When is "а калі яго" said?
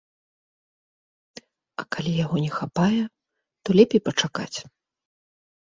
1.81-2.37